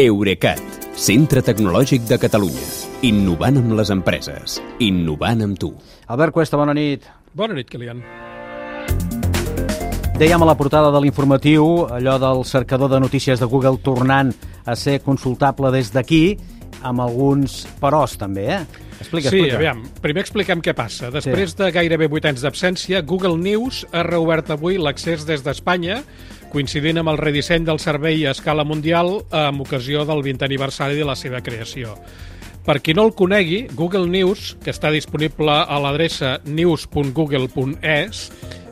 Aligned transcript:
Eurecat, 0.00 0.60
centre 0.96 1.42
tecnològic 1.44 2.06
de 2.08 2.16
Catalunya. 2.16 2.68
Innovant 3.04 3.58
amb 3.60 3.74
les 3.76 3.90
empreses. 3.92 4.54
Innovant 4.80 5.42
amb 5.44 5.58
tu. 5.60 5.74
Albert 6.08 6.32
Cuesta, 6.32 6.56
bona 6.56 6.72
nit. 6.72 7.04
Bona 7.36 7.52
nit, 7.58 7.68
Kilian. 7.68 8.00
Dèiem 10.16 10.40
a 10.40 10.48
la 10.48 10.56
portada 10.56 10.88
de 10.94 11.02
l'informatiu 11.04 11.84
allò 11.92 12.16
del 12.22 12.40
cercador 12.48 12.88
de 12.94 13.02
notícies 13.04 13.44
de 13.44 13.48
Google 13.50 13.76
tornant 13.84 14.32
a 14.64 14.76
ser 14.76 15.02
consultable 15.04 15.68
des 15.74 15.92
d'aquí, 15.92 16.38
amb 16.80 17.04
alguns 17.04 17.66
peròs 17.82 18.16
també, 18.16 18.48
eh? 18.56 18.88
Explica, 19.00 19.28
sí, 19.28 19.36
explica. 19.36 19.56
aviam, 19.56 19.84
primer 20.00 20.24
expliquem 20.24 20.64
què 20.64 20.72
passa. 20.76 21.12
Després 21.12 21.52
sí. 21.52 21.60
de 21.60 21.70
gairebé 21.76 22.08
8 22.08 22.32
anys 22.32 22.44
d'absència, 22.44 23.04
Google 23.04 23.36
News 23.40 23.84
ha 23.92 24.04
reobert 24.08 24.52
avui 24.56 24.80
l'accés 24.80 25.28
des 25.28 25.44
d'Espanya, 25.44 26.00
coincidint 26.50 27.00
amb 27.00 27.12
el 27.12 27.20
redisseny 27.20 27.64
del 27.64 27.78
servei 27.82 28.26
a 28.26 28.34
escala 28.34 28.66
mundial 28.66 29.20
amb 29.30 29.62
ocasió 29.62 30.04
del 30.08 30.22
20 30.26 30.44
aniversari 30.48 30.98
de 30.98 31.06
la 31.06 31.16
seva 31.16 31.40
creació. 31.46 31.94
Per 32.66 32.76
qui 32.84 32.92
no 32.92 33.06
el 33.08 33.14
conegui, 33.16 33.62
Google 33.72 34.06
News, 34.10 34.54
que 34.62 34.72
està 34.74 34.90
disponible 34.92 35.50
a 35.50 35.78
l'adreça 35.80 36.36
news.google.es, 36.44 38.26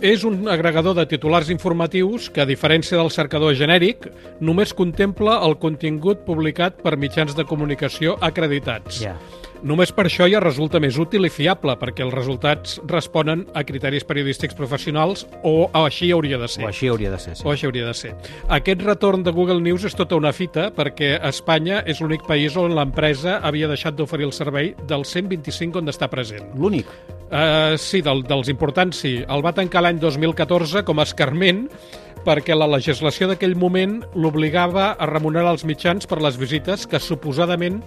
és 0.00 0.24
un 0.24 0.48
agregador 0.48 0.96
de 0.96 1.04
titulars 1.06 1.50
informatius 1.52 2.30
que, 2.32 2.40
a 2.42 2.48
diferència 2.48 2.98
del 2.98 3.12
cercador 3.12 3.54
genèric, 3.54 4.08
només 4.40 4.74
contempla 4.76 5.38
el 5.46 5.58
contingut 5.60 6.24
publicat 6.26 6.80
per 6.82 6.96
mitjans 6.96 7.36
de 7.36 7.44
comunicació 7.44 8.16
acreditats. 8.24 9.02
Ja. 9.04 9.14
Només 9.60 9.92
per 9.92 10.06
això 10.08 10.24
ja 10.30 10.40
resulta 10.40 10.80
més 10.80 10.96
útil 10.96 11.28
i 11.28 11.30
fiable, 11.32 11.74
perquè 11.76 12.00
els 12.06 12.14
resultats 12.16 12.78
responen 12.88 13.44
a 13.52 13.60
criteris 13.68 14.06
periodístics 14.08 14.56
professionals 14.56 15.26
o 15.44 15.68
així 15.84 16.10
hauria 16.16 16.40
de 16.40 16.48
ser. 16.48 16.64
O 16.64 16.70
així 16.70 16.88
hauria 16.88 17.12
de 17.12 17.20
ser, 17.20 17.36
sí. 17.36 17.44
O 17.44 17.52
així 17.52 17.68
hauria 17.68 17.90
de 17.90 17.94
ser. 17.94 18.14
Aquest 18.48 18.88
retorn 18.88 19.26
de 19.26 19.36
Google 19.36 19.60
News 19.60 19.84
és 19.84 19.96
tota 19.98 20.16
una 20.16 20.32
fita 20.32 20.70
perquè 20.72 21.18
Espanya 21.28 21.84
és 21.84 22.00
l'únic 22.00 22.24
país 22.28 22.56
on 22.56 22.72
l'empresa 22.76 23.38
havia 23.44 23.68
deixat 23.68 24.00
d'oferir 24.00 24.30
el 24.30 24.36
servei 24.36 24.74
del 24.88 25.04
125 25.04 25.84
on 25.84 25.92
està 25.92 26.08
present. 26.08 26.54
L'únic. 26.56 26.88
Uh, 27.30 27.78
sí, 27.78 28.00
del, 28.02 28.24
dels 28.26 28.48
importants 28.50 29.04
sí. 29.04 29.20
El 29.22 29.44
va 29.46 29.54
tancar 29.54 29.84
l'any 29.84 30.00
2014 30.02 30.82
com 30.82 30.98
a 30.98 31.06
escarment 31.06 31.68
perquè 32.24 32.56
la 32.56 32.66
legislació 32.68 33.30
d'aquell 33.30 33.54
moment 33.56 34.00
l'obligava 34.18 34.90
a 34.92 35.06
remunerar 35.08 35.54
els 35.54 35.64
mitjans 35.64 36.08
per 36.10 36.18
les 36.20 36.36
visites 36.40 36.86
que 36.90 37.00
suposadament 37.00 37.78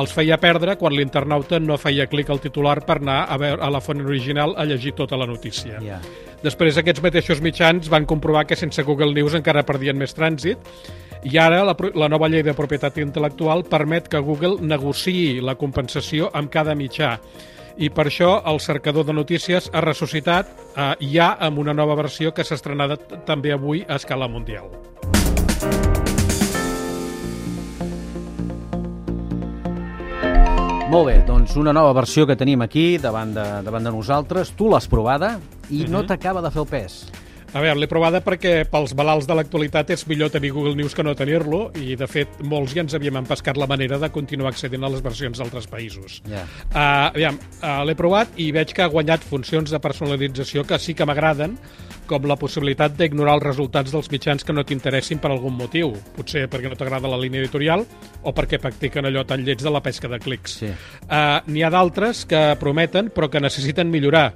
els 0.00 0.14
feia 0.14 0.38
perdre 0.40 0.76
quan 0.80 0.94
l'internauta 0.96 1.60
no 1.60 1.76
feia 1.78 2.06
clic 2.10 2.30
al 2.30 2.40
titular 2.42 2.78
per 2.86 2.98
anar 3.00 3.24
a, 3.28 3.38
veure, 3.38 3.60
a 3.62 3.70
la 3.70 3.82
font 3.84 4.02
original 4.02 4.54
a 4.56 4.64
llegir 4.66 4.94
tota 4.98 5.18
la 5.20 5.26
notícia. 5.26 5.78
Ja. 5.84 6.00
Després 6.44 6.78
aquests 6.80 7.02
mateixos 7.04 7.42
mitjans 7.44 7.88
van 7.92 8.06
comprovar 8.06 8.44
que 8.46 8.58
sense 8.58 8.82
Google 8.86 9.14
News 9.14 9.36
encara 9.38 9.66
perdien 9.66 9.98
més 9.98 10.16
trànsit 10.16 10.60
i 11.24 11.38
ara 11.40 11.62
la, 11.64 11.76
la 11.94 12.08
nova 12.12 12.28
llei 12.28 12.44
de 12.44 12.56
propietat 12.56 12.98
intel·lectual 13.00 13.64
permet 13.70 14.10
que 14.12 14.22
Google 14.22 14.58
negociï 14.60 15.40
la 15.44 15.56
compensació 15.60 16.30
amb 16.34 16.52
cada 16.52 16.74
mitjà 16.78 17.16
i 17.76 17.90
per 17.90 18.06
això 18.06 18.36
el 18.46 18.60
cercador 18.62 19.06
de 19.06 19.14
notícies 19.16 19.70
ha 19.72 19.82
ressuscitat 19.82 20.50
eh, 20.76 20.92
ja 21.14 21.34
amb 21.40 21.58
una 21.58 21.74
nova 21.74 21.96
versió 21.98 22.34
que 22.34 22.44
s'ha 22.46 22.58
estrenat 22.58 23.24
també 23.26 23.52
avui 23.54 23.84
a 23.88 23.98
escala 23.98 24.28
mundial. 24.28 24.70
Molt 30.94 31.08
bé, 31.08 31.16
doncs 31.26 31.56
una 31.58 31.72
nova 31.74 31.90
versió 31.96 32.26
que 32.28 32.36
tenim 32.38 32.62
aquí 32.62 32.98
davant 33.02 33.32
de, 33.34 33.44
davant 33.66 33.82
de 33.82 33.90
nosaltres. 33.90 34.52
Tu 34.54 34.68
l'has 34.70 34.86
provada 34.86 35.38
i 35.74 35.88
no 35.90 36.04
t'acaba 36.06 36.44
de 36.44 36.52
fer 36.54 36.62
el 36.62 36.68
pes. 36.70 36.98
A 37.54 37.60
veure, 37.62 37.78
l'he 37.78 37.86
provada 37.86 38.18
perquè 38.18 38.64
pels 38.66 38.96
malalts 38.98 39.28
de 39.30 39.34
l'actualitat 39.38 39.92
és 39.94 40.02
millor 40.10 40.32
tenir 40.34 40.50
Google 40.56 40.74
News 40.74 40.96
que 40.96 41.04
no 41.06 41.12
tenir-lo 41.14 41.68
i, 41.78 41.94
de 41.94 42.08
fet, 42.10 42.40
molts 42.42 42.74
ja 42.74 42.82
ens 42.82 42.96
havíem 42.98 43.20
empescat 43.20 43.60
la 43.60 43.68
manera 43.70 44.00
de 44.02 44.10
continuar 44.10 44.50
accedint 44.50 44.82
a 44.82 44.90
les 44.90 45.04
versions 45.04 45.38
d'altres 45.38 45.70
països. 45.70 46.18
Ja. 46.26 46.42
Uh, 46.72 47.12
aviam, 47.12 47.38
uh, 47.60 47.84
l'he 47.86 47.94
provat 47.94 48.34
i 48.42 48.48
veig 48.56 48.74
que 48.74 48.82
ha 48.82 48.90
guanyat 48.90 49.22
funcions 49.22 49.70
de 49.70 49.78
personalització 49.78 50.66
que 50.66 50.80
sí 50.82 50.96
que 50.98 51.06
m'agraden, 51.06 51.54
com 52.08 52.26
la 52.28 52.36
possibilitat 52.40 52.96
d'ignorar 52.98 53.38
els 53.38 53.46
resultats 53.46 53.92
dels 53.94 54.10
mitjans 54.12 54.44
que 54.44 54.54
no 54.56 54.64
t'interessin 54.66 55.20
per 55.22 55.30
algun 55.32 55.56
motiu. 55.56 55.94
Potser 56.16 56.46
perquè 56.52 56.70
no 56.70 56.78
t'agrada 56.78 57.10
la 57.10 57.20
línia 57.20 57.42
editorial 57.44 57.84
o 58.22 58.34
perquè 58.36 58.60
practiquen 58.62 59.08
allò 59.08 59.24
tan 59.28 59.44
lleig 59.44 59.62
de 59.62 59.72
la 59.72 59.82
pesca 59.84 60.10
de 60.10 60.20
clics. 60.22 60.58
Sí. 60.62 60.70
Uh, 61.08 61.40
N'hi 61.50 61.64
ha 61.64 61.72
d'altres 61.72 62.24
que 62.28 62.42
prometen 62.60 63.10
però 63.14 63.30
que 63.30 63.42
necessiten 63.42 63.90
millorar, 63.92 64.30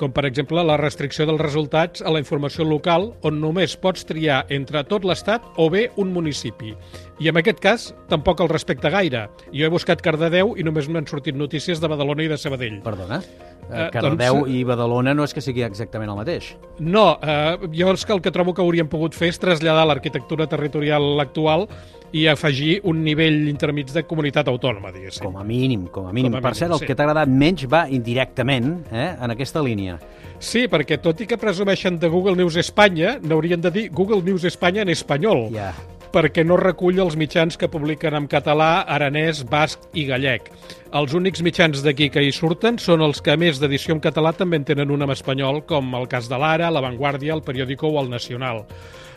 com 0.00 0.10
per 0.14 0.24
exemple 0.26 0.62
la 0.66 0.78
restricció 0.80 1.26
dels 1.28 1.40
resultats 1.42 2.02
a 2.02 2.10
la 2.10 2.22
informació 2.22 2.66
local 2.66 3.12
on 3.22 3.38
només 3.42 3.76
pots 3.78 4.06
triar 4.08 4.42
entre 4.50 4.82
tot 4.88 5.06
l'estat 5.06 5.44
o 5.62 5.68
bé 5.70 5.88
un 6.02 6.12
municipi. 6.14 6.74
I 7.22 7.30
en 7.30 7.38
aquest 7.38 7.60
cas 7.62 7.88
tampoc 8.10 8.42
el 8.42 8.50
respecta 8.50 8.90
gaire. 8.90 9.28
Jo 9.54 9.68
he 9.68 9.72
buscat 9.72 10.02
Cardedeu 10.02 10.56
i 10.58 10.66
només 10.66 10.88
m'han 10.90 11.06
sortit 11.06 11.38
notícies 11.38 11.78
de 11.78 11.90
Badalona 11.92 12.26
i 12.26 12.32
de 12.32 12.40
Sabadell. 12.40 12.80
Perdona? 12.82 13.20
Eh, 13.70 13.86
Eh, 13.86 13.90
Cardedeu 13.90 14.40
doncs- 14.40 14.50
i 14.52 14.64
Badalona 14.64 15.14
no 15.14 15.24
és 15.24 15.32
que 15.32 15.40
sigui 15.40 15.62
exactament 15.62 16.10
el 16.10 16.16
mateix. 16.16 16.56
No, 16.78 17.18
eh, 17.22 17.56
jo 17.72 17.92
és 17.92 18.04
que 18.04 18.12
el 18.12 18.20
que 18.20 18.30
trobo 18.30 18.52
que 18.52 18.60
hauríem 18.60 18.88
pogut 18.88 19.14
fer 19.14 19.28
és 19.28 19.38
traslladar 19.38 19.86
l'arquitectura 19.86 20.46
territorial 20.46 21.18
actual 21.20 21.68
i 22.12 22.26
afegir 22.26 22.80
un 22.84 23.02
nivell 23.02 23.48
intermig 23.48 23.90
de 23.90 24.02
comunitat 24.04 24.46
autònoma, 24.48 24.92
diguéssim. 24.92 25.24
Com 25.24 25.38
a 25.38 25.44
mínim, 25.44 25.86
com 25.86 26.06
a 26.06 26.12
mínim. 26.12 26.32
Com 26.32 26.38
a 26.38 26.42
per 26.42 26.50
mínim, 26.50 26.58
cert, 26.58 26.72
el 26.72 26.78
sí. 26.80 26.86
que 26.86 26.94
t'ha 26.94 27.04
agradat 27.04 27.28
menys 27.28 27.64
va 27.66 27.86
indirectament 27.88 28.84
eh, 28.92 29.16
en 29.18 29.30
aquesta 29.30 29.62
línia. 29.62 29.98
Sí, 30.38 30.66
perquè 30.68 31.00
tot 31.00 31.20
i 31.22 31.26
que 31.26 31.38
presumeixen 31.38 31.98
de 31.98 32.08
Google 32.08 32.34
News 32.36 32.56
Espanya, 32.56 33.18
n'haurien 33.22 33.60
de 33.62 33.70
dir 33.70 33.90
Google 33.90 34.20
News 34.22 34.44
Espanya 34.44 34.82
en 34.82 34.88
espanyol, 34.90 35.48
Ja. 35.54 35.72
Perquè 36.12 36.44
no 36.44 36.58
recull 36.60 37.00
els 37.02 37.16
mitjans 37.16 37.56
que 37.58 37.70
publiquen 37.72 38.14
en 38.18 38.28
català, 38.30 38.84
aranès, 38.84 39.42
basc 39.48 39.84
i 39.96 40.04
gallec. 40.10 40.50
Els 40.92 41.14
únics 41.16 41.40
mitjans 41.42 41.80
d'aquí 41.84 42.10
que 42.12 42.22
hi 42.22 42.32
surten 42.36 42.76
són 42.78 43.00
els 43.04 43.22
que, 43.24 43.32
a 43.32 43.40
més 43.40 43.60
d'edició 43.60 43.96
en 43.96 44.02
català, 44.04 44.34
també 44.36 44.60
en 44.60 44.66
tenen 44.68 44.92
un 44.92 45.02
en 45.06 45.14
espanyol, 45.14 45.62
com 45.68 45.94
el 45.96 46.08
cas 46.12 46.28
de 46.28 46.38
l'Ara, 46.38 46.70
La 46.70 46.84
Vanguardia, 46.84 47.32
el 47.34 47.42
Periódico 47.42 47.88
o 47.88 48.02
el 48.02 48.12
Nacional. 48.12 48.66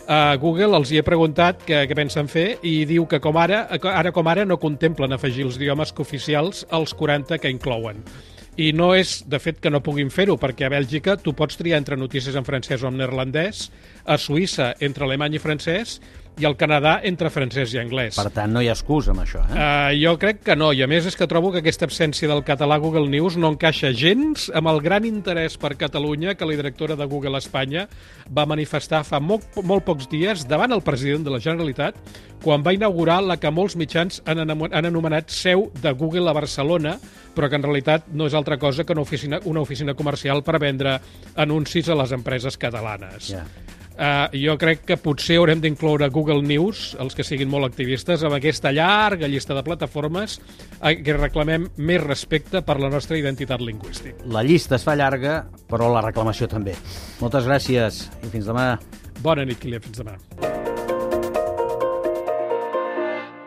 A 0.07 0.38
Google 0.38 0.78
els 0.78 0.91
hi 0.94 1.00
he 1.00 1.03
preguntat 1.03 1.63
què, 1.66 1.81
què 1.89 1.97
pensen 1.97 2.29
fer 2.29 2.59
i 2.61 2.85
diu 2.85 3.07
que 3.09 3.19
com 3.19 3.39
ara, 3.41 3.63
ara 3.73 4.12
com 4.13 4.27
ara 4.29 4.45
no 4.45 4.59
contemplen 4.62 5.16
afegir 5.16 5.47
els 5.47 5.57
idiomes 5.57 5.91
cooficials 5.97 6.63
als 6.69 6.94
40 6.94 7.41
que 7.41 7.50
inclouen. 7.50 8.03
I 8.56 8.72
no 8.72 8.94
és, 8.96 9.18
de 9.28 9.40
fet, 9.44 9.58
que 9.60 9.72
no 9.72 9.84
puguin 9.84 10.12
fer-ho, 10.14 10.38
perquè 10.40 10.68
a 10.68 10.72
Bèlgica 10.72 11.18
tu 11.20 11.34
pots 11.36 11.58
triar 11.60 11.82
entre 11.82 11.98
notícies 12.00 12.38
en 12.40 12.46
francès 12.48 12.84
o 12.84 12.92
en 12.92 13.02
neerlandès, 13.02 13.66
a 14.08 14.16
Suïssa 14.22 14.74
entre 14.80 15.04
alemany 15.04 15.36
i 15.36 15.42
francès, 15.44 15.98
i 16.40 16.46
al 16.48 16.56
Canadà 16.60 16.98
entre 17.08 17.30
francès 17.32 17.74
i 17.76 17.80
anglès. 17.80 18.18
Per 18.20 18.28
tant, 18.34 18.52
no 18.52 18.62
hi 18.64 18.68
ha 18.68 18.76
excusa 18.76 19.14
amb 19.14 19.24
això. 19.24 19.44
Eh? 19.46 19.56
Uh, 19.56 19.92
jo 20.02 20.16
crec 20.20 20.42
que 20.48 20.56
no, 20.60 20.72
i 20.76 20.84
a 20.84 20.88
més 20.92 21.08
és 21.08 21.16
que 21.16 21.28
trobo 21.32 21.52
que 21.54 21.62
aquesta 21.64 21.88
absència 21.88 22.30
del 22.32 22.44
català 22.48 22.78
a 22.80 22.84
Google 22.84 23.08
News 23.12 23.38
no 23.40 23.54
encaixa 23.54 23.94
gens 23.96 24.50
amb 24.56 24.72
el 24.72 24.82
gran 24.84 25.08
interès 25.08 25.56
per 25.62 25.76
Catalunya 25.80 26.36
que 26.36 26.48
la 26.48 26.58
directora 26.60 27.00
de 27.00 27.08
Google 27.12 27.40
Espanya 27.40 27.86
va 28.28 28.48
manifestar 28.50 29.06
fa 29.08 29.22
molt, 29.24 29.48
molt 29.64 29.88
pocs 29.88 30.10
dies 30.12 30.44
davant 30.50 30.76
el 30.76 30.84
president 30.84 31.28
de 31.28 31.36
la 31.36 31.42
Generalitat 31.44 32.00
quan 32.45 32.61
va 32.61 32.75
inaugurar 32.75 33.23
la 33.25 33.39
que 33.41 33.50
molts 33.50 33.73
mitjans 33.79 34.19
han, 34.29 34.44
han 34.45 34.85
anomenat 34.85 35.33
seu 35.33 35.72
de 35.81 35.94
Google 35.97 36.29
a 36.29 36.35
Barcelona, 36.38 36.94
però 37.35 37.50
que 37.50 37.57
en 37.57 37.66
realitat 37.66 38.11
no 38.13 38.28
és 38.29 38.35
altra 38.38 38.59
cosa 38.61 38.85
que 38.85 38.94
una 38.94 39.01
oficina, 39.01 39.39
una 39.50 39.63
oficina 39.66 39.95
comercial 39.97 40.44
per 40.45 40.59
vendre 40.61 41.00
anuncis 41.41 41.89
a 41.89 41.97
les 41.97 42.13
empreses 42.13 42.59
catalanes. 42.61 43.31
Ja. 43.33 43.47
Uh, 43.95 44.28
jo 44.35 44.57
crec 44.59 44.81
que 44.83 44.97
potser 45.00 45.38
haurem 45.39 45.61
d'incloure 45.63 46.09
Google 46.11 46.44
News, 46.44 46.89
els 47.00 47.16
que 47.16 47.23
siguin 47.23 47.50
molt 47.50 47.66
activistes, 47.69 48.25
amb 48.28 48.35
aquesta 48.35 48.73
llarga 48.75 49.29
llista 49.31 49.56
de 49.56 49.63
plataformes 49.63 50.35
a 50.81 50.91
què 51.00 51.16
reclamem 51.16 51.69
més 51.77 52.03
respecte 52.03 52.62
per 52.67 52.75
la 52.83 52.91
nostra 52.91 53.17
identitat 53.17 53.63
lingüística. 53.63 54.27
La 54.27 54.44
llista 54.44 54.75
es 54.75 54.85
fa 54.85 54.97
llarga, 55.00 55.45
però 55.72 55.88
la 55.95 56.03
reclamació 56.06 56.51
també. 56.51 56.75
Moltes 57.23 57.47
gràcies 57.47 58.03
i 58.19 58.33
fins 58.35 58.51
demà. 58.51 58.75
Bona 59.23 59.47
nit, 59.47 59.63
Kilian. 59.63 59.88
Fins 59.88 60.03
demà. 60.03 60.19